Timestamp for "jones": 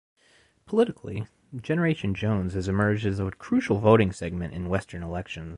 2.15-2.55